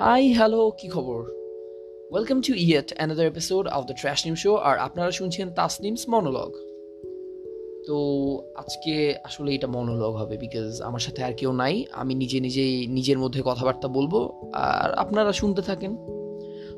High 0.00 0.32
hello 0.32 0.70
কি 0.78 0.88
খবর? 0.88 1.20
Welcome 2.10 2.40
to 2.40 2.52
yet 2.54 2.92
another 2.96 3.26
episode 3.26 3.68
of 3.68 3.84
the 3.84 3.94
trashnim 4.26 4.34
show 4.34 4.54
আর 4.56 4.78
আপনারা 4.78 5.10
শুনছেন 5.10 5.50
তাসনিমস 5.50 6.08
মনোলগ। 6.08 6.50
তো 7.86 7.96
আজকে 8.56 9.14
আসলে 9.24 9.54
এটা 9.54 9.66
মনোলগ 9.66 10.14
হবে 10.14 10.36
বিকজ 10.36 10.80
আমার 10.80 11.00
সাথে 11.00 11.24
আর 11.24 11.32
কেউ 11.32 11.52
নাই, 11.52 11.84
আমি 11.92 12.14
নিজে 12.14 12.40
নিজেই 12.40 12.86
নিজের 12.86 13.18
মধ্যে 13.18 13.42
কথাবার্তা 13.44 13.88
বলব, 13.88 14.14
আর 14.52 14.94
আপনারা 14.94 15.32
শুনতে 15.32 15.62
থাকেন। 15.62 15.96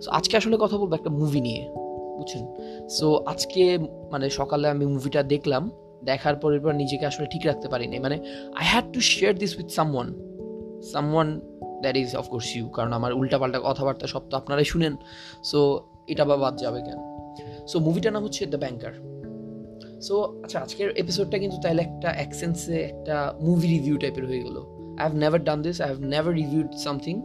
সো 0.03 0.11
আজকে 0.11 0.36
আসলে 0.36 0.57
কথা 0.61 0.76
বলব 0.76 0.93
একটা 0.94 1.11
মুভি 1.11 1.40
নিয়ে, 1.40 1.62
বুঝছেন? 2.18 2.44
সো 2.89 3.16
আজকে 3.26 3.79
মানে 4.11 4.30
সকালে 4.30 4.68
আমি 4.68 4.86
মুভিটা 4.86 5.22
দেখলাম, 5.22 5.71
দেখার 6.04 6.36
পর 6.36 6.72
নিজেকে 6.72 7.07
আসলে 7.07 7.26
ঠিক 7.26 7.46
রাখতে 7.46 7.68
পারিনি। 7.68 7.98
মানে 7.98 8.16
I 8.54 8.64
had 8.66 8.93
to 8.93 9.00
share 9.00 9.39
this 9.39 9.57
with 9.58 9.68
someone 9.68 10.08
someone 10.82 11.40
that 11.81 11.96
is 11.96 12.17
of course 12.17 12.57
you 12.57 12.68
কারণ 12.68 12.93
আমার 12.93 13.13
উল্টাপাল্টা 13.13 13.61
কথাবার্তা 13.64 14.07
সব 14.07 14.23
তো 14.31 14.37
আপনারাই 14.37 14.64
শুনেন। 14.64 14.96
সো 15.43 15.81
এটা 16.07 16.25
বা 16.25 16.37
বাদ 16.37 16.59
যাবে 16.59 16.81
কেন? 16.81 16.99
সো 17.67 17.79
মুভিটার 17.79 18.13
নাম 18.13 18.25
হচ্ছে 18.25 18.46
দ্য 18.46 18.57
ব্যাংকার 18.57 18.93
সো 20.03 20.41
আচ্ছা 20.43 20.59
আজকের 20.59 20.91
এপিসোডটা 20.91 21.39
কিন্তু 21.39 21.57
তাহলে 21.63 21.82
একটা 21.82 22.09
অ্যাকসেন্সে 22.09 22.77
একটা 22.77 23.35
মুভি 23.41 23.68
রিভিউ 23.68 23.96
টাইপের 23.96 24.27
হয়ে 24.27 24.43
গেলো। 24.43 24.61
I 24.81 24.95
have 24.99 25.14
never 25.14 25.45
done 25.45 25.63
this 25.63 25.81
I 25.81 25.87
have 25.87 26.01
never 26.01 26.35
reviewed 26.35 26.75
something 26.75 27.23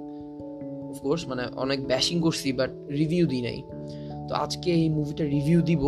of course 0.89 1.27
মানে 1.27 1.43
অনেক 1.55 1.87
ব্যাশিং 1.87 2.21
করছি 2.21 2.53
বাট 2.53 2.69
রিভিউ 2.89 3.27
দিই 3.27 3.41
নাই। 3.41 3.63
তো 4.27 4.35
আজকে 4.35 4.71
এই 4.71 4.89
মুভিটা 4.89 5.23
রিভিউ 5.23 5.61
দিব। 5.61 5.83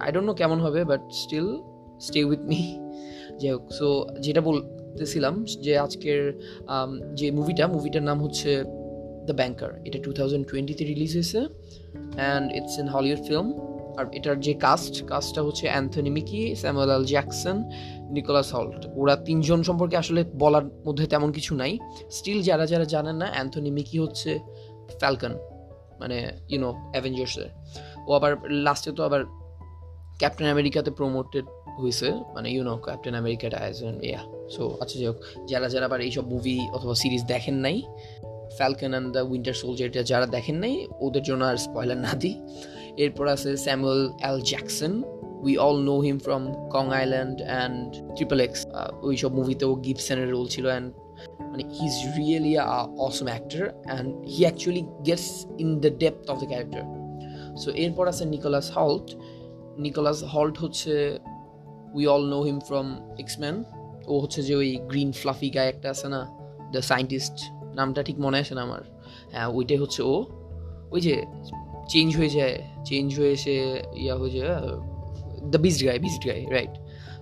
আই 0.00 0.12
ডোন্ট 0.12 0.26
নো 0.26 0.34
কেমন 0.34 0.60
হবে 0.60 0.84
but 0.84 1.12
still 1.12 1.62
stay 2.00 2.24
with 2.24 2.40
me 2.40 2.80
যাই 3.38 3.50
হোক 3.50 3.72
সো 3.72 4.06
যেটা 4.20 4.40
বলতেছিলাম 4.90 5.44
যে 5.44 5.78
আজকের 5.78 6.40
যে 7.14 7.30
মুভিটা 7.30 7.66
মুভিটার 7.66 8.02
নাম 8.02 8.22
হচ্ছে 8.22 8.64
দ্য 9.26 9.32
ব্যাংকার 9.32 9.82
এটা 9.84 9.98
টু 10.02 10.12
থাউজেন্ড 10.12 10.46
টোয়েন্টিতে 10.48 10.84
রিলিজ 10.84 11.14
হয়েছে 11.14 11.40
and 12.16 12.52
it's 12.52 12.78
in 12.78 12.88
Hollywood 12.88 13.18
film 13.18 13.68
আর 13.98 14.04
এটার 14.12 14.40
যে 14.40 14.54
কাস্ট 14.54 15.06
কাস্টটা 15.06 15.42
হচ্ছে 15.42 15.66
Anthony 15.66 16.10
Mackie 16.10 16.54
Samuel 16.54 16.90
L 16.90 17.04
Jackson 17.04 17.64
Nicholas 18.10 18.54
Hoult 18.54 18.86
ওরা 18.94 19.16
তিনজন 19.16 19.62
সম্পর্কে 19.62 19.96
আসলে 19.96 20.24
বলার 20.38 20.64
মধ্যে 20.86 21.06
তেমন 21.06 21.32
কিছু 21.32 21.54
নাই। 21.54 21.78
স্টিল 22.10 22.42
যারা 22.42 22.66
যারা 22.66 22.84
জানেন 22.84 23.16
না 23.16 23.28
অ্যান্থনি 23.32 23.70
মিকি 23.70 23.98
হচ্ছে 23.98 24.38
ফ্যালকন 24.98 25.34
মানে 26.00 26.30
ইউনো 26.48 26.90
অ্যাভেঞ্জার্সের 26.92 27.48
ও 28.06 28.12
আবার 28.12 28.36
লাস্টে 28.50 28.92
তো 28.92 29.04
আবার 29.04 29.24
ক্যাপ্টেন 30.18 30.46
আমেরিকাতে 30.46 30.90
প্রমোটেড 30.90 31.44
হয়েছে 31.78 32.12
মানে 32.34 32.50
ইউনো 32.50 32.76
ক্যাপ্টেন 32.76 33.14
আমেরিকাটা 33.14 33.56
অ্যাজ 33.56 33.82
এন 33.82 34.02
ইয়া 34.02 34.37
সো 34.50 34.62
আচ্ছা 34.80 34.98
যাই 34.98 35.06
হোক। 35.06 35.18
যারা 35.48 35.68
যারা 35.68 35.86
আবার 35.86 36.00
এইসব 36.00 36.24
মুভি 36.28 36.68
অথবা 36.72 36.94
সিরিজ 36.94 37.22
দেখেন 37.24 37.54
নাই 37.54 37.82
ফ্যালকন 38.56 38.90
অ্যান্ড 38.90 39.12
দ্য 39.12 39.22
উইন্টার 39.30 39.54
সোলজারটা 39.54 40.02
যারা 40.02 40.26
দেখেন 40.26 40.56
নাই, 40.56 40.86
ওদের 41.00 41.22
জন্য 41.22 41.44
আর 41.44 41.56
স্পয়লার 41.56 41.96
না 41.96 42.12
দিই। 42.14 42.34
এরপর 42.96 43.28
আছে 43.28 43.56
Samuel 43.56 44.08
L 44.20 44.40
Jackson 44.40 45.02
we 45.42 45.56
all 45.56 45.78
know 45.82 45.96
him 45.98 46.18
from 46.18 46.68
Kong 46.70 46.84
Island 46.90 47.42
and 47.42 48.14
triple 48.16 48.40
X 48.40 48.66
ওই 49.02 49.16
সব 49.16 49.34
মুভিতেও 49.34 49.74
গিপসনের 49.76 50.30
রোল 50.30 50.46
ছিল 50.46 50.66
অ্যান্ড 50.66 50.92
মানে 51.40 51.64
he 51.76 51.86
is 51.86 51.96
really 52.18 52.58
a 52.58 52.64
awesome 52.98 53.26
actor 53.26 53.64
and 53.68 54.08
he 54.26 54.42
actually 54.42 54.82
gets 55.06 55.46
in 55.58 55.68
the 55.80 55.90
depth 55.98 56.30
of 56.30 56.36
the 56.38 56.46
character 56.46 56.82
so 57.56 57.70
এরপর 57.70 58.08
আছে 58.08 58.24
Nicholas 58.24 58.66
Hoult 58.76 59.08
Nicholas 59.78 60.24
Hoult 60.34 60.58
হচ্ছে 60.58 61.18
we 61.94 62.06
all 62.06 62.24
know 62.28 62.40
him 62.42 62.58
from 62.60 62.86
X Men 63.18 63.56
ও 64.08 64.20
হচ্ছে 64.20 64.42
যে 64.42 64.54
ওই 64.56 64.70
গ্রিন 64.88 65.12
ফ্লাফি 65.12 65.50
গায়ে 65.50 65.68
একটা 65.68 65.90
আছে 65.90 66.08
না 66.08 66.20
দ্য 66.72 66.82
সায়েন্টিস্ট 66.82 67.36
নামটা 67.74 68.02
ঠিক 68.02 68.18
মনে 68.18 68.38
আসে 68.38 68.54
না 68.54 68.62
আমার। 68.62 68.82
হ্যাঁ 69.32 69.46
ওইটাই 69.46 69.76
হচ্ছে 69.76 70.02
ও। 70.02 70.24
ওই 70.90 71.00
যে 71.00 71.24
চেঞ্জ 71.88 72.16
হয়ে 72.16 72.28
যায় 72.28 72.62
চেঞ্জ 72.84 73.18
হয়ে 73.20 73.32
এসে 73.32 73.82
ইয়া 73.96 74.16
হয়ে 74.16 74.30
যায় 74.30 74.48
the 75.50 75.58
Beast 75.58 75.86
guy 75.86 75.98
Beast 75.98 76.26
guy 76.26 76.46
right 76.50 76.74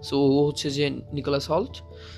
so 0.02 0.16
ও 0.18 0.46
হচ্ছে 0.46 0.70
যে 0.70 0.90
নিকোলাস 0.90 1.50
হল্ট 1.50 1.74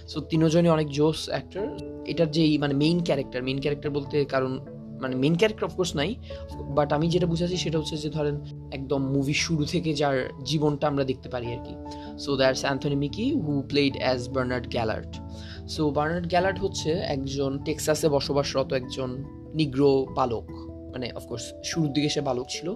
সো 0.08 0.20
তিনজনই 0.20 0.68
অনেক 0.68 0.88
জোস 0.88 1.28
অ্যাক্টর 1.28 1.66
এটার 2.06 2.30
যেই 2.30 2.58
মানে 2.58 2.74
মেইন 2.74 3.04
ক্যারেক্টার 3.04 3.42
মেইন 3.42 3.60
ক্যারেক্টার 3.60 3.90
বলতে 3.90 4.24
কারণ 4.24 4.52
মানে 5.02 5.14
মেন 5.16 5.36
ক্যারেক্টার 5.36 5.66
অফকোর্স 5.68 5.96
নাই 5.96 6.14
বাট 6.68 6.92
আমি 6.92 7.08
যেটা 7.08 7.26
বুঝাচ্ছি 7.26 7.56
সেটা 7.56 7.78
হচ্ছে 7.78 7.96
যে 7.96 8.10
ধরেন 8.10 8.40
একদম 8.72 9.00
মুভি 9.14 9.34
শুরু 9.34 9.64
থেকে 9.64 9.94
যার 9.94 10.28
জীবনটা 10.44 10.86
আমরা 10.86 11.04
দেখতে 11.04 11.28
পারি 11.28 11.46
আর 11.52 11.64
কি। 11.64 11.74
So 12.18 12.36
that's 12.36 12.62
Anthony 12.64 12.96
Mackie 12.96 13.32
who 13.32 13.62
played 13.68 13.96
as 13.96 14.28
Bernard 14.28 14.66
Garrett 14.68 15.12
so 15.68 15.90
Bernard 15.90 16.26
Garrett 16.28 16.58
হচ্ছে 16.60 16.90
একজন 16.90 17.58
টেক্সাসে 17.58 18.08
বসবাসরত 18.08 18.72
একজন 18.72 19.24
নিগ্র 19.54 20.06
বালক 20.16 20.48
মানে 20.92 21.10
অফকোর্স 21.16 21.44
শুরুর 21.64 21.92
দিকে 21.92 22.08
সে 22.08 22.20
বালক 22.20 22.46
ছিল। 22.48 22.74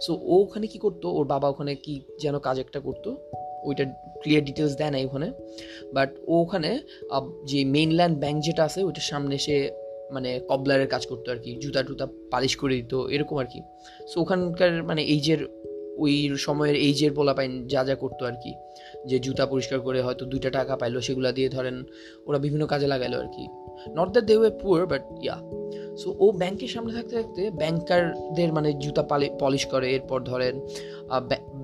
সো 0.00 0.12
ও 0.14 0.34
ওখানে 0.42 0.66
কি 0.66 0.78
করতো, 0.78 1.06
ওর 1.10 1.26
বাবা 1.26 1.48
ওখানে 1.48 1.74
কি 1.74 2.00
যেন 2.20 2.38
কাজ 2.38 2.58
একটা 2.58 2.80
করতো, 2.80 3.16
ওইটা 3.64 3.84
ক্লিয়ার 4.22 4.44
ডিটেলস 4.44 4.76
দেয় 4.76 4.90
না 4.90 4.98
ওখানে। 5.04 5.32
বাট 5.94 6.10
ও 6.26 6.34
ওখানে 6.42 6.78
যে 7.44 7.64
মেইনল্যান্ড 7.64 8.18
ব্যাংক 8.18 8.44
যেটা 8.44 8.64
আছে, 8.64 8.84
ওইটার 8.84 9.02
সামনে 9.02 9.38
সে 9.38 9.85
মানে 10.12 10.40
কবলারের 10.48 10.88
কাজ 10.88 11.06
করতো 11.06 11.32
আর 11.32 11.38
কি, 11.38 11.56
জুতা 11.60 11.82
টুতা 11.82 12.06
পালিশ 12.30 12.56
করে 12.56 12.74
দিত, 12.74 12.94
এরকম 12.94 13.38
আর 13.38 13.44
কি। 13.44 13.60
সো 14.08 14.20
ওখানকার 14.20 14.82
মানে 14.82 15.02
এইজের 15.02 15.46
ওই 15.98 16.36
সময়ের 16.36 16.76
এইজের 16.76 17.12
পোলা 17.12 17.34
পাইন 17.34 17.68
যা 17.68 17.84
যা 17.84 17.94
করতো 17.94 18.26
আর 18.26 18.32
কি, 18.42 18.54
যে 19.06 19.18
জুতা 19.18 19.46
পরিষ্কার 19.46 19.80
করে 19.80 20.00
হয়তো 20.00 20.24
দুইটা 20.24 20.50
টাকা 20.50 20.76
পাইলো 20.76 21.00
সেগুলো 21.00 21.32
দিয়ে 21.32 21.48
ধরেন 21.48 21.84
ওরা 22.26 22.38
বিভিন্ন 22.38 22.66
কাজে 22.66 22.86
লাগাইলো 22.86 23.20
আর 23.20 23.26
কি। 23.26 23.48
Not 23.96 24.08
that 24.08 24.24
they 24.24 24.36
were 24.36 24.50
poor 24.50 24.86
but 24.86 25.02
yeah 25.22 25.36
so 26.00 26.08
ও 26.24 26.26
ব্যাংকের 26.40 26.70
সামনে 26.74 26.92
থাকতে 26.96 27.14
থাকতে 27.18 27.42
ব্যাংকারদের 27.62 28.50
মানে 28.56 28.70
জুতা 28.82 29.02
পালি 29.10 29.26
পলিশ 29.42 29.64
করে, 29.72 29.86
এরপর 29.96 30.18
ধরেন 30.30 30.54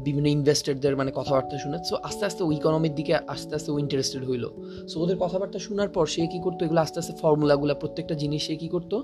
বিভিন্ন 0.06 0.28
ইনভেস্টারদের 0.36 0.94
মানে 1.00 1.10
কথাবার্তা 1.18 1.56
শুনে 1.64 1.78
সো 1.90 1.94
আস্তে 2.08 2.22
আস্তে 2.28 2.42
ও 2.46 2.48
ইকোনমির 2.58 2.94
দিকে 2.98 3.12
আস্তে 3.34 3.52
আস্তে 3.58 3.70
ও 3.74 3.76
ইন্টারেস্টেড 3.84 4.22
হইল। 4.28 4.44
সো 4.90 4.96
ওদের 5.04 5.16
কথাবার্তা 5.22 5.58
শোনার 5.66 5.90
পর 5.96 6.04
সে 6.14 6.22
কী 6.32 6.38
করতো, 6.46 6.60
এগুলো 6.66 6.80
আস্তে 6.86 6.98
আস্তে 7.02 7.14
ফর্মুলাগুলো 7.22 7.72
প্রত্যেকটা 7.82 8.14
জিনিস 8.22 8.40
সে 8.46 8.54
কী 8.62 8.68
করতো, 8.74 8.96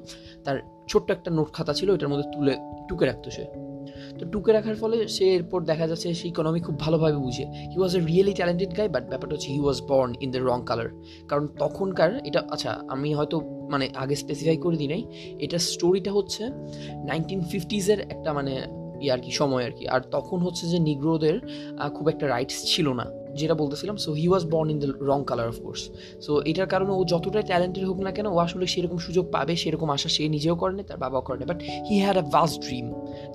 তার 0.45 0.57
ছোট্ট 0.91 1.09
একটা 1.17 1.31
নোট 1.37 1.49
খাতা 1.57 1.73
ছিল, 1.79 1.89
ওইটার 1.95 2.11
মধ্যে 2.13 2.27
তুলে, 2.35 2.55
টুকে 2.89 3.05
রাখতো 3.11 3.29
সে। 3.37 3.45
তো 4.19 4.25
টুকে 4.33 4.51
রাখার 4.57 4.77
ফলে 4.83 4.97
সে 5.17 5.25
এরপর 5.39 5.61
দেখা 5.71 5.85
যাচ্ছে 5.91 6.09
সে 6.21 6.27
ইকোনমি 6.33 6.61
খুব 6.67 6.77
ভালোভাবে 6.85 7.19
বুঝে। 7.27 7.45
He 7.73 7.79
was 7.81 7.93
a 7.99 8.01
really 8.11 8.35
talented 8.39 8.71
guy 8.79 8.89
but 8.95 9.05
ব্যাপারটা 9.11 9.35
হচ্ছে 9.37 9.51
he 9.57 9.61
was 9.65 9.79
born 9.91 10.11
in 10.25 10.29
the 10.35 10.41
wrong 10.51 10.59
colour 10.69 10.91
কারণ 11.31 11.45
তখনকার 11.63 12.11
এটা 12.29 12.41
আচ্ছা 12.55 12.71
আমি 12.95 13.09
হয়তো 13.19 13.37
মানে 13.73 13.87
আগে 14.03 14.15
স্পেসিফাই 14.23 14.57
করে 14.65 14.77
দিই 14.81 14.91
নাই 14.95 15.03
এটার 15.45 15.63
স্টোরিটা 15.73 16.11
হচ্ছে 16.19 16.43
নাইনটিন 17.11 17.41
ফিফটিজের 17.51 17.99
একটা 18.15 18.31
মানে 18.39 18.55
ইয়ে 19.03 19.13
আর 19.15 19.21
কি, 19.25 19.31
সময় 19.41 19.65
আর 19.69 19.75
কি। 19.79 19.85
আর 19.95 20.01
তখন 20.17 20.39
হচ্ছে 20.47 20.65
যে 20.73 20.79
নিগ্রোদের 20.89 21.37
খুব 21.97 22.07
একটা 22.13 22.25
রাইটস 22.35 22.59
ছিল 22.73 22.87
না, 23.01 23.07
যেটা 23.41 23.55
বলতেছিলাম 23.63 23.97
so 24.05 24.11
he 24.21 24.27
was 24.33 24.45
born 24.53 24.69
in 24.75 24.79
the 24.83 24.89
wrong 25.11 25.21
colour 25.29 25.49
of 25.53 25.59
course 25.65 25.83
so 26.25 26.33
এটার 26.51 26.69
কারণে 26.73 26.93
ও 26.99 27.01
যতটাই 27.13 27.45
ট্যালেন্টেড 27.51 27.85
হোক 27.91 27.99
না 28.07 28.11
কেন, 28.17 28.27
ও 28.35 28.37
আসলে 28.47 28.65
সেরকম 28.75 28.99
সুযোগ 29.07 29.25
পাবে, 29.35 29.55
সেরকম 29.63 29.89
আশা 29.97 30.09
সে 30.17 30.23
নিজেও 30.37 30.57
করেনি 30.63 30.83
তার 30.89 30.99
বাবাও 31.05 31.23
করেনি 31.29 31.45
but 31.51 31.59
he 31.89 31.97
had 32.05 32.17
a 32.23 32.25
vast 32.35 32.57
dream 32.67 32.87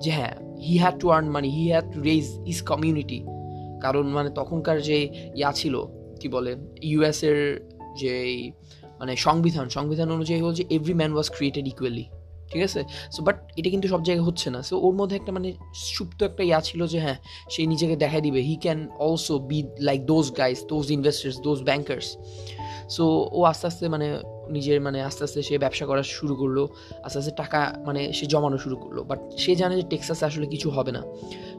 যে 0.04 0.10
হ্যাঁ 0.18 0.34
he 0.66 0.78
had 0.78 0.96
to 1.00 1.06
earn 1.10 1.26
money 1.28 1.48
he 1.48 1.64
had 1.70 1.86
to 1.92 1.98
raise 2.00 2.26
his 2.46 2.62
community 2.62 3.20
কারণ 3.82 4.04
মানে 4.06 4.30
তখনকার 4.30 4.82
যে 4.82 4.98
ইয়া 5.36 5.52
ছিল, 5.52 5.74
কি 6.20 6.28
বলে 6.28 6.56
ইউএসের 6.82 7.38
যে 8.00 8.14
মানে 8.98 9.12
সংবিধান 9.16 9.68
সংবিধান 9.68 10.08
অনুযায়ী 10.10 10.40
হল 10.40 10.52
যে 10.54 10.64
every 10.70 10.94
man 10.94 11.12
was 11.12 11.30
created 11.30 11.68
equally 11.68 12.04
ঠিক 12.50 12.62
আছে? 12.62 12.80
সো 13.10 13.20
বাট 13.22 13.36
এটা 13.56 13.70
কিন্তু 13.70 13.88
সব 13.88 14.00
জায়গায় 14.02 14.26
হচ্ছে 14.26 14.48
না। 14.50 14.62
সো 14.62 14.74
ওর 14.80 14.94
মধ্যে 14.94 15.16
একটা 15.16 15.32
মানে 15.32 15.52
সুপ্ত 15.74 16.22
একটা 16.22 16.42
ইয়া 16.42 16.60
ছিল 16.60 16.86
যে 16.86 16.98
হ্যাঁ 17.00 17.18
সে 17.50 17.66
নিজেকে 17.66 17.96
দেখাই 17.96 18.20
দিবে। 18.20 18.40
He 18.40 18.56
can 18.56 18.88
also 18.98 19.38
be 19.38 19.58
like 19.80 20.00
those 20.06 20.26
guys 20.38 20.64
those 20.64 20.90
investors 20.90 21.36
those 21.40 21.58
bankers 21.62 22.08
so 22.88 23.04
ও 23.32 23.42
আস্তে 23.42 23.66
আস্তে 23.66 23.84
মানে 23.88 24.06
নিজের 24.50 24.80
মানে 24.80 25.02
আস্তে 25.02 25.24
আস্তে 25.24 25.42
সে 25.42 25.58
ব্যবসা 25.58 25.86
করা 25.86 26.02
শুরু 26.02 26.34
করল, 26.34 26.66
আস্তে 27.02 27.18
আস্তে 27.18 27.32
টাকা 27.32 27.74
মানে 27.86 28.12
সে 28.12 28.26
জমানো 28.26 28.58
শুরু 28.58 28.76
করল। 28.76 29.02
বাট 29.02 29.18
সে 29.36 29.56
জানে 29.56 29.76
যে 29.76 29.82
টেক্সাসে 29.82 30.24
আসলে 30.24 30.46
কিছু 30.46 30.70
হবে 30.70 30.92
না। 30.92 31.02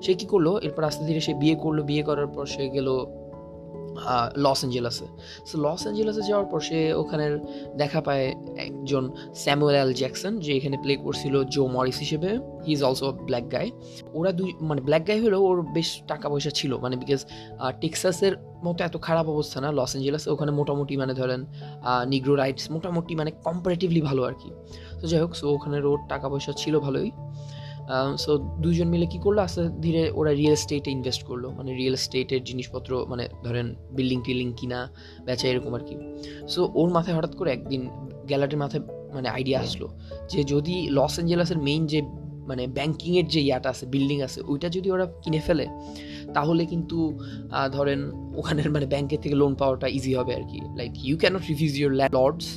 সে 0.01 0.13
কী 0.13 0.25
করল? 0.25 0.57
এরপর 0.57 0.83
আস্তে 0.83 1.05
ধীরে 1.05 1.19
সে 1.19 1.33
বিয়ে 1.33 1.55
করল। 1.55 1.83
বিয়ে 1.83 2.03
করার 2.03 2.27
পর 2.27 2.45
সে 2.45 2.69
গেল 2.69 3.05
লস 4.45 4.59
অ্যাঞ্জেলাসে 4.61 5.07
সো 5.49 5.55
লস 5.65 5.81
অ্যাঞ্জেলাসে 5.85 6.23
যাওয়ার 6.29 6.47
পর 6.51 6.59
সে 6.67 6.79
ওখানের 7.01 7.33
দেখা 7.81 7.99
পায় 8.07 8.25
একজন 8.67 9.03
স্যামুয়েল 9.43 9.89
জ্যাকসন 10.01 10.33
যে 10.45 10.51
এখানে 10.57 10.77
প্লে 10.83 10.93
করছিল 11.05 11.35
জো 11.55 11.63
মরিস 11.75 11.97
হিসেবে। 12.05 12.29
He 12.65 12.71
is 12.77 12.81
also 12.87 13.07
black 13.27 13.45
guy 13.55 13.67
ওরা 14.17 14.31
দুই 14.39 14.49
মানে 14.69 14.81
ব্ল্যাক 14.87 15.03
গাই 15.09 15.19
হলেও 15.25 15.41
ওর 15.49 15.59
বেশ 15.77 15.89
টাকা 16.11 16.25
পয়সা 16.31 16.51
ছিল 16.59 16.71
মানে 16.83 16.95
বিকজ 17.01 17.21
টেক্সাসের 17.81 18.33
মতো 18.65 18.81
এত 18.87 18.95
খারাপ 19.07 19.25
অবস্থা 19.35 19.57
না। 19.63 19.69
লস 19.79 19.91
অ্যাঞ্জেলাসে 19.93 20.27
ওখানে 20.35 20.51
মোটামুটি 20.59 20.93
মানে 21.01 21.13
ধরেন 21.21 21.41
নিগ্রো 22.11 22.33
রাইটস 22.41 22.65
মোটামুটি 22.75 23.13
মানে 23.19 23.31
কম্পারেটিভলি 23.45 24.01
ভালো 24.09 24.21
আর 24.29 24.35
কি। 24.41 24.49
তো 24.99 25.05
যাই 25.11 25.19
হোক 25.23 25.31
সো 25.39 25.45
ওখানে 25.55 25.77
ওর 25.91 25.99
টাকা 26.11 26.27
পয়সা 26.31 26.51
ছিল 26.61 26.73
ভালোই। 26.85 27.09
সো 28.23 28.31
দুইজন 28.63 28.87
মিলে 28.93 29.05
কি 29.13 29.19
করল? 29.25 29.37
আস্তে 29.47 29.61
ধীরে 29.85 30.03
ওরা 30.19 30.31
রিয়েল 30.39 30.55
এস্টেটে 30.59 30.89
ইনভেস্ট 30.97 31.21
করল। 31.29 31.43
মানে 31.57 31.71
রিয়েল 31.79 31.95
এস্টেটের 31.99 32.41
জিনিসপত্র 32.49 32.91
মানে 33.11 33.23
ধরেন 33.45 33.67
বিল্ডিং 33.97 34.19
টিল্ডিং 34.25 34.49
কিনা, 34.59 34.79
বেচা 35.27 35.45
এরকম 35.51 35.71
আর 35.77 35.83
কি। 35.87 35.95
সো 36.53 36.61
ওর 36.79 36.89
মাথায় 36.95 37.15
হঠাৎ 37.17 37.33
করে 37.39 37.49
একদিন 37.57 37.81
গ্যালারির 38.29 38.59
মাথায় 38.63 38.83
মানে 39.15 39.27
আইডিয়া 39.37 39.57
আসলো 39.65 39.87
যে 40.31 40.39
যদি 40.53 40.75
লস 40.97 41.13
অ্যাঞ্জেলাসের 41.17 41.59
মেইন 41.67 41.83
যে 41.93 41.99
মানে 42.49 42.63
ব্যাংকিংয়ের 42.77 43.27
যে 43.33 43.41
ইয়াটা 43.47 43.69
আছে 43.73 43.85
বিল্ডিং 43.93 44.17
আছে, 44.27 44.39
ওইটা 44.51 44.67
যদি 44.75 44.87
ওরা 44.95 45.05
কিনে 45.23 45.41
ফেলে, 45.47 45.65
তাহলে 46.35 46.63
কিন্তু 46.71 46.97
ধরেন 47.75 47.99
ওখানের 48.39 48.69
মানে 48.75 48.85
ব্যাংকের 48.93 49.19
থেকে 49.23 49.35
লোন 49.41 49.53
পাওয়াটা 49.61 49.87
ইজি 49.97 50.11
হবে 50.19 50.31
আর 50.39 50.43
কি। 50.51 50.59
Like 50.79 50.91
you 51.07 51.15
cannot 51.21 51.43
refuse 51.51 51.73
your 51.81 51.93
lords 52.17 52.47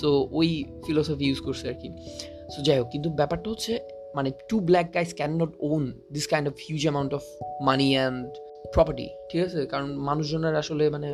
so 0.00 0.08
ওই 0.38 0.48
ফিলোসফি 0.84 1.24
ইউজ 1.28 1.40
করছে 1.46 1.64
আর 1.72 1.76
কি। 1.82 1.88
সো 2.52 2.58
যাই 2.66 2.76
হোক, 2.80 2.88
কিন্তু 2.94 3.08
ব্যাপারটা 3.18 3.48
হচ্ছে 3.52 3.72
মানে 4.16 4.30
two 4.48 4.56
black 4.68 4.86
guys 4.96 5.10
can 5.18 5.32
not 5.42 5.52
own 5.70 5.82
this 6.14 6.26
kind 6.32 6.46
of 6.50 6.54
huge 6.66 6.82
amount 6.86 7.12
of 7.18 7.22
money 7.68 7.88
and 7.96 8.26
property 8.74 9.08
ঠিক 9.30 9.40
আছে? 9.46 9.60
কারণ 9.72 9.88
মানুষজনের 10.08 10.54
আসলে 10.62 10.84
মানে 10.94 11.08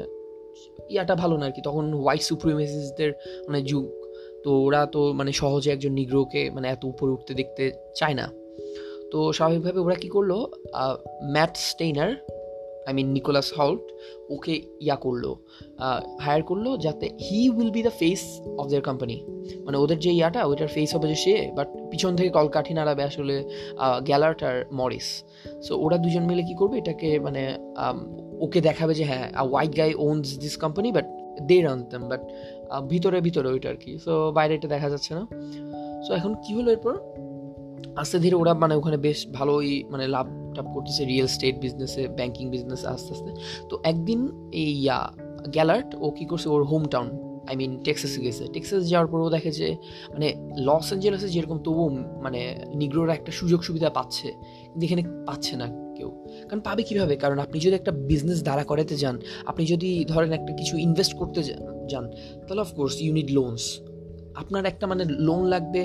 ইয়াটা 0.94 1.14
ভালো 1.22 1.34
না 1.40 1.44
আর 1.48 1.52
কি। 1.56 1.60
তখন 1.68 1.84
হোয়াইট 2.00 2.22
সুপ্রিমেসিসদের 2.30 3.10
মানে 3.46 3.60
যুগ, 3.70 3.84
তো 4.44 4.50
ওরা 4.66 4.82
তো 4.94 5.00
মানে 5.18 5.30
সহজে 5.40 5.68
একজন 5.74 5.92
নিগ্রোকে 6.00 6.42
মানে 6.56 6.66
এত 6.74 6.82
উপরে 6.92 7.10
উঠতে 7.16 7.32
দেখতে 7.40 7.64
চায় 7.98 8.16
না। 8.20 8.26
তো 9.12 9.18
স্বাভাবিকভাবে 9.36 9.80
ওরা 9.86 9.96
কী 10.02 10.08
করল? 10.16 10.32
Matt 11.34 11.52
Steiner 11.70 12.10
I 12.88 12.92
mean 12.98 13.08
Nicholas 13.16 13.48
Hoult 13.58 13.84
okay 14.34 14.54
yeah 14.86 14.96
করল। 15.04 15.24
হায়ার 16.24 16.42
করল 16.50 16.66
যাতে 16.84 17.06
he 17.26 17.40
will 17.56 17.70
be 17.76 17.80
the 17.88 17.94
face 18.00 18.22
of 18.60 18.64
their 18.70 18.84
company 18.88 19.16
মানে 19.66 19.76
ওদের 19.82 19.98
যে 20.04 20.10
ইয়াটা, 20.18 20.40
ওইটার 20.50 20.70
ফেস 20.76 20.90
হবে 20.94 21.06
যে 21.12 21.18
সে 21.24 21.34
বাট 21.58 21.68
পিছন 21.90 22.12
থেকে 22.18 22.30
কলকাঠি 22.38 22.72
নাড়াবে 22.78 23.02
আসলে 23.10 23.34
গ্যালার্ট 24.08 24.40
আর 24.48 24.56
মরিস 24.78 25.08
সো 25.66 25.72
ওরা 25.84 25.96
দুজন 26.04 26.24
মিলে 26.30 26.42
কি 26.48 26.54
করবে? 26.60 26.76
এটাকে 26.82 27.08
মানে 27.26 27.42
ওকে 28.44 28.60
দেখাবে 28.68 28.92
যে 28.98 29.04
হ্যাঁ 29.10 29.26
white 29.50 29.72
guy 29.80 29.90
owns 30.06 30.28
this 30.42 30.54
company 30.64 30.88
but 30.96 31.06
they 31.48 31.56
run 31.66 31.78
them 31.90 32.02
but 32.10 32.22
ভিতরে 32.90 33.18
ভিতরে 33.26 33.48
ওইটা 33.54 33.68
আর 33.72 33.78
কি। 33.82 33.92
সো 34.04 34.12
বাইরে 34.36 34.52
এটা 34.58 34.68
দেখা 34.74 34.88
যাচ্ছে 34.92 35.12
না। 35.18 35.24
সো 36.06 36.10
এখন 36.18 36.32
কি 36.44 36.50
হলো 36.58 36.68
এরপর? 36.76 36.94
আস্তে 38.02 38.16
ধীরে 38.24 38.36
ওরা 38.42 38.52
মানে 38.62 38.74
ওখানে 38.80 38.98
বেশ 39.06 39.18
ভালোই 39.32 39.72
মানে 39.92 40.04
লাভ 40.14 40.26
টাভ 40.54 40.66
করতেছে 40.74 41.02
রিয়েল 41.04 41.28
স্টেট 41.36 41.54
বিজনেসে 41.64 42.02
ব্যাঙ্কিং 42.18 42.44
বিজনেসে 42.54 42.86
আস্তে 42.94 43.10
আস্তে। 43.14 43.30
তো 43.70 43.74
একদিন 43.90 44.20
এই 44.62 44.72
গ্যালার্ট 45.56 45.90
ও 46.04 46.06
কী 46.18 46.24
করছে? 46.30 46.48
ওর 46.54 46.62
হোম 46.72 46.82
টাউন 46.94 47.08
আই 47.48 47.54
মিন 47.60 47.72
টেক্সাসে 47.86 48.20
গেছে। 48.26 48.44
টেক্সাস 48.54 48.82
যাওয়ার 48.90 49.08
পরেও 49.12 49.30
দেখে 49.36 49.50
যে 49.60 49.68
মানে 50.14 50.26
লস 50.68 50.86
অ্যাঞ্জেলেসে 50.90 51.28
যেরকম 51.34 51.58
তবুও 51.66 51.88
মানে 52.24 52.40
নিগ্রোরা 52.80 53.12
একটা 53.18 53.32
সুযোগ 53.32 53.60
সুবিধা 53.62 53.88
পাচ্ছে, 53.90 54.28
কিন্তু 54.70 54.84
এখানে 54.86 55.02
পাচ্ছে 55.26 55.54
না 55.56 55.66
কেউ। 55.96 56.10
কারণ 56.48 56.60
পাবে 56.60 56.82
কীভাবে? 56.88 57.14
কারণ 57.16 57.38
আপনি 57.38 57.56
যদি 57.60 57.74
একটা 57.80 57.92
বিজনেস 58.10 58.38
দাঁড়া 58.42 58.64
করাতে 58.64 58.94
যান, 59.02 59.16
আপনি 59.46 59.62
যদি 59.72 59.88
ধরেন 60.12 60.30
একটা 60.38 60.52
কিছু 60.60 60.74
ইনভেস্ট 60.86 61.12
করতে 61.20 61.40
যান, 61.92 62.04
তাহলে 62.46 62.60
অফকোর্স 62.66 62.94
ইউনিট 63.04 63.28
লোনস 63.36 63.64
আপনার 64.42 64.62
একটা 64.72 64.84
মানে 64.92 65.04
লোন 65.26 65.42
লাগবে 65.54 65.82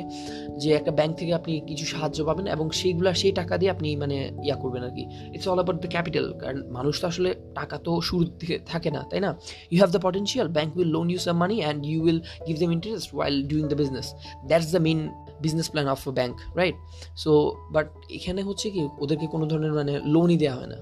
যে 0.62 0.69
একটা 0.80 0.92
ব্যাংক 1.00 1.13
থেকে 1.19 1.31
আপনি 1.39 1.53
কিছু 1.69 1.86
সাহায্য 1.94 2.19
পাবেন 2.27 2.45
এবং 2.56 2.65
সেইগুলো, 2.80 3.09
সেই 3.21 3.33
টাকা 3.39 3.53
দিয়ে 3.62 3.71
আপনি 3.75 3.88
মানে 4.03 4.18
ইয়া 4.48 4.57
করবেন 4.62 4.81
আর 4.88 4.94
কি। 4.98 5.03
It's 5.36 5.48
all 5.51 5.59
about 5.59 5.77
the 5.83 5.89
capital 5.95 6.25
কারণ 6.42 6.59
মানুষ 6.77 6.95
তো 7.01 7.06
আসলে 7.12 7.30
টাকা 7.59 7.75
তো 7.86 7.92
শুরু 8.07 8.24
থেকে 8.42 8.56
থাকে 8.71 8.89
না, 8.95 9.01
তাই 9.09 9.19
না? 9.25 9.31
You 9.71 9.77
have 9.81 9.92
the 9.95 10.01
potential 10.07 10.48
bank 10.57 10.69
will 10.77 10.89
loan 10.95 11.07
you 11.13 11.19
some 11.27 11.36
money 11.44 11.57
and 11.63 11.80
you 11.92 12.00
will 12.06 12.19
give 12.48 12.56
them 12.63 12.71
interest 12.77 13.09
while 13.18 13.36
doing 13.51 13.63
the 13.71 13.77
business 13.81 14.07
that's 14.50 14.69
the 14.75 14.81
main 14.88 15.00
business 15.45 15.68
plan 15.74 15.88
of 15.95 16.00
a 16.09 16.13
bank 16.19 16.33
right 16.59 16.75
so 17.24 17.31
but 17.75 17.88
এখানে 18.18 18.42
হচ্ছে 18.48 18.68
কি, 18.74 18.81
ওদেরকে 19.03 19.27
কোনো 19.33 19.45
ধরনের 19.51 19.74
মানে 19.80 19.94
লোনই 20.13 20.38
দেওয়া 20.44 20.57
হয় 20.59 20.69
না। 20.74 20.80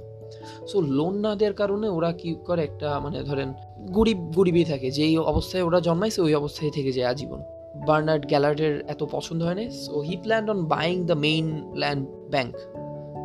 সো 0.70 0.78
লোন 0.98 1.14
না 1.26 1.32
দেওয়ার 1.40 1.56
কারণে 1.62 1.88
ওরা 1.98 2.12
কি 2.20 2.30
করে? 2.48 2.62
একটা 2.70 2.88
মানে 3.06 3.18
ধরেন 3.30 3.50
গরিব, 3.98 4.20
গরিবই 4.38 4.66
থাকে। 4.72 4.88
যেই 4.98 5.14
অবস্থায় 5.34 5.64
ওরা 5.68 5.80
জন্মাইছে, 5.88 6.20
ওই 6.28 6.34
অবস্থায় 6.42 6.72
থেকে 6.78 6.92
যায় 6.98 7.08
আজীবন। 7.14 7.42
বার্নার্ড 7.88 8.24
গ্যালার্ডের 8.28 8.76
এত 8.94 9.02
পছন্দ 9.16 9.40
হয়নি 9.44 9.66
so 9.86 9.94
he 10.08 10.16
planned 10.24 10.48
on 10.50 10.60
buying 10.76 10.96
the 11.10 11.18
main 11.26 11.46
land 11.82 12.04
bank 12.34 12.54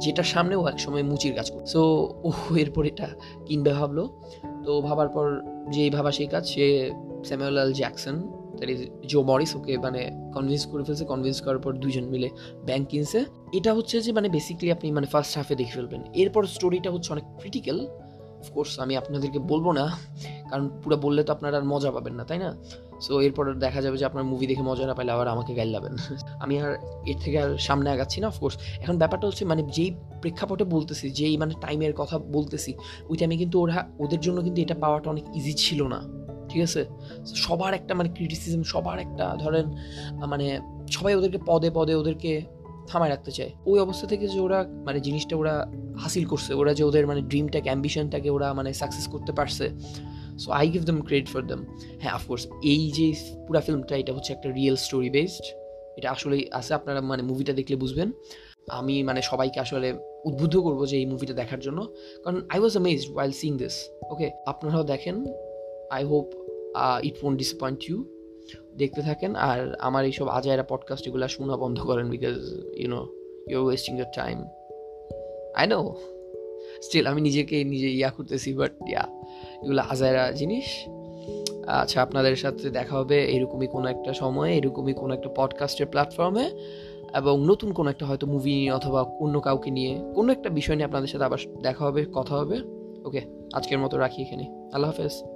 যেটার 0.02 0.28
সামনেও 0.34 0.60
একসময় 0.72 1.02
মুচির 1.02 1.34
কাজ 1.38 1.46
করতো 1.52 1.68
সো 1.74 1.82
ও 2.26 2.30
এরপর 2.62 2.82
এটা 2.86 3.08
কিনবে 3.46 3.72
ভাবলো। 3.78 4.04
তো 4.64 4.72
ভাবার 4.80 5.08
পর 5.08 5.26
যেই 5.74 5.90
ভাবা 5.90 6.10
সেই 6.18 6.26
কাজ, 6.26 6.44
সে 6.54 6.64
Samuel 7.24 7.56
L 7.58 7.72
Jackson 7.72 8.16
that 8.58 8.70
is 8.70 8.80
Joe 9.10 9.18
Morris 9.22 9.56
ওকে 9.56 9.72
মানে 9.78 10.00
কনভিন্স 10.34 10.66
করে 10.70 10.82
ফেলছে। 10.86 11.04
কনভিন্স 11.04 11.38
করার 11.44 11.60
পর 11.64 11.72
দুজন 11.82 12.04
মিলে 12.04 12.28
ব্যাংক 12.66 12.84
কিনছে। 12.88 13.18
এটা 13.58 13.70
হচ্ছে 13.74 13.96
যে 14.00 14.10
মানে 14.12 14.28
বেসিক্যালি 14.28 14.70
আপনি 14.72 14.86
মানে 14.92 15.06
ফার্স্ট 15.06 15.32
হাফে 15.38 15.54
দেখে 15.54 15.74
ফেলবেন। 15.78 16.00
এরপর 16.14 16.42
স্টোরিটা 16.46 16.88
হচ্ছে 16.90 17.08
অনেক 17.12 17.26
ক্রিটিক্যাল 17.40 17.78
অফকোর্স 18.42 18.72
আমি 18.80 18.96
আপনাদেরকে 18.96 19.38
বলব 19.38 19.66
না, 19.72 19.84
কারণ 20.50 20.68
পুরো 20.82 20.96
বললে 20.96 21.22
তো 21.26 21.32
আপনারা 21.32 21.56
আর 21.56 21.64
মজা 21.64 21.90
পাবেন 21.90 22.14
না, 22.14 22.24
তাই 22.24 22.38
না? 22.38 22.50
সো 23.00 23.20
এরপর 23.20 23.55
দেখা 23.55 23.82
যাবে 23.82 23.99
যে 23.99 24.05
আপনার 24.05 24.25
মুভি 24.25 24.46
দেখে 24.46 24.62
মজা 24.62 24.87
না 24.87 24.94
পাইলে 24.94 25.12
আবার 25.12 25.29
আমাকে 25.29 25.55
গাইলাবেন 25.55 25.96
আমি 26.43 26.61
আর 26.61 26.76
এর 27.06 27.14
থেকে 27.20 27.38
আর 27.38 27.58
সামনে 27.58 27.91
আগাচ্ছি 27.91 28.20
না 28.20 28.29
অফকোর্স 28.29 28.58
এখন 28.81 28.99
ব্যাপারটা 28.99 29.26
হচ্ছে 29.26 29.44
মানে 29.44 29.62
যেই 29.62 29.91
প্রেক্ষাপটে 30.20 30.64
বলতেছি, 30.64 31.11
যেই 31.11 31.37
মানে 31.37 31.55
টাইমের 31.61 31.93
কথা 31.96 32.19
বলতেছি, 32.19 32.75
ওই 33.08 33.17
টাইমে 33.17 33.37
কিন্তু 33.37 33.61
ওরা, 33.61 33.88
ওদের 33.99 34.20
জন্য 34.20 34.43
কিন্তু 34.43 34.62
এটা 34.62 34.75
পাওয়াটা 34.75 35.11
অনেক 35.11 35.25
ইজি 35.35 35.52
ছিল 35.52 35.82
না। 35.87 36.02
ঠিক 36.49 36.62
আছে? 36.62 36.85
সবার 37.35 37.75
একটা 37.75 37.94
মানে 37.94 38.08
ক্রিটিসিজম 38.08 38.62
সবার 38.62 38.99
একটা 38.99 39.37
ধরেন 39.38 39.67
মানে 40.26 40.61
সবাই 40.91 41.14
ওদেরকে 41.14 41.38
পদে 41.46 41.70
পদে 41.70 41.94
ওদেরকে 41.94 42.43
থামায় 42.87 43.11
রাখতে 43.11 43.31
চায়। 43.31 43.50
ওই 43.67 43.79
অবস্থা 43.79 44.06
থেকে 44.06 44.29
যে 44.29 44.41
ওরা 44.41 44.64
মানে 44.85 45.00
জিনিসটা 45.00 45.37
ওরা 45.37 45.73
হাসিল 45.99 46.25
করছে, 46.25 46.55
ওরা 46.55 46.75
যে 46.75 46.85
ওদের 46.85 47.06
মানে 47.06 47.23
ড্রিমটাকে 47.23 47.69
অ্যাম্বিশনটাকে 47.69 48.31
ওরা 48.31 48.55
মানে 48.55 48.73
সাকসেস 48.73 49.08
করতে 49.08 49.32
পারছে 49.32 49.70
so 50.42 50.48
I 50.60 50.66
give 50.69 50.82
them 50.88 50.98
credit 51.08 51.28
for 51.32 51.42
them 51.50 51.60
হ্যাঁ 52.02 52.14
অফকোর্স 52.19 52.42
এই 52.72 52.82
যে 52.96 53.06
পুরো 53.46 53.60
ফিল্মটা, 53.60 53.94
এটা 53.96 54.12
হচ্ছে 54.16 54.32
একটা 54.32 54.48
রিয়েল 54.58 54.76
স্টোরি 54.76 55.10
বেসড 55.10 55.44
এটা 55.98 56.10
আসলেই 56.10 56.42
আছে, 56.58 56.75
আপনারা 56.75 57.00
মানে 57.00 57.22
মুভিটা 57.22 57.52
দেখলে 57.52 57.76
বুঝবেন। 57.76 58.08
আমি 58.78 58.94
মানে 59.02 59.22
সবাইকে 59.22 59.58
আসলে 59.60 59.88
উদ্বুদ্ধ 60.28 60.54
করব 60.56 60.81
যে 60.90 60.96
এই 60.96 61.06
মুভিটা 61.06 61.34
দেখার 61.40 61.60
জন্য। 61.60 61.81
কারণ 62.25 62.38
I 62.52 62.58
was 62.60 62.72
amazed 62.72 63.08
while 63.14 63.32
seeing 63.40 63.50
this 63.56 63.75
okay 64.12 64.26
আপনারাও 64.46 64.84
দেখেন। 64.92 65.16
I 65.96 66.02
hope 66.04 66.26
it 67.08 67.16
won't 67.25 67.36
disappoint 67.38 67.81
you 67.88 67.98
দেখতে 68.76 69.00
থাকেন, 69.02 69.34
আর 69.48 69.60
আমার 69.81 70.04
এইসব 70.04 70.26
আজায়রা 70.28 70.64
পডকাস্ট 70.72 71.04
এগুলো 71.08 71.28
শোনা 71.28 71.56
বন্ধ 71.56 71.78
করেন 71.81 72.06
because 72.14 72.36
you 72.81 72.88
know 72.94 73.00
you 73.50 73.58
wasting 73.66 73.92
your 73.98 74.10
time 74.20 74.38
I 75.60 75.66
know 75.66 75.78
still 76.82 77.06
আমি 77.06 77.20
নিজেকে 77.20 77.64
নিজে 77.64 77.90
ইয়া 77.90 78.10
করতেছি 78.10 78.52
বাট 78.52 78.72
ইয়া 78.88 79.06
এগুলো 79.62 79.82
আজায়রা 79.82 80.32
জিনিস। 80.32 80.64
আচ্ছা 81.66 82.02
আপনাদের 82.02 82.36
সাথে 82.36 82.70
দেখা 82.70 82.96
হবে 82.96 83.24
এরকমই 83.24 83.66
কোনো 83.66 83.88
একটা 83.88 84.12
সময়ে, 84.12 84.56
এরকমই 84.56 84.93
কোনো 84.93 85.14
একটা 85.14 85.28
পডকাস্টের 85.36 85.86
প্ল্যাটফর্মে 85.86 86.50
এবং 87.14 87.46
নতুন 87.46 87.72
কোনো 87.72 87.90
একটা 87.90 88.06
হয়তো 88.06 88.26
মুভি 88.26 88.54
নিয়ে 88.54 88.70
অথবা 88.70 89.02
অন্য 89.02 89.40
কাউকে 89.40 89.70
নিয়ে, 89.70 90.00
কোনো 90.14 90.32
একটা 90.32 90.50
বিষয় 90.50 90.74
নিয়ে 90.74 90.84
আপনাদের 90.84 91.08
সাথে 91.08 91.24
আবার 91.24 91.38
দেখা 91.62 91.84
হবে, 91.84 92.06
কথা 92.12 92.36
হবে। 92.36 92.60
ওকে 93.04 93.20
আজকের 93.52 93.78
মতো 93.78 93.96
রাখি 93.96 94.22
এখানে। 94.22 94.44
আল্লাহ 94.72 94.90
হাফেজ। 94.90 95.33